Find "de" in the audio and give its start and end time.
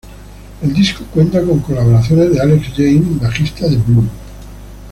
2.33-2.41, 3.69-3.77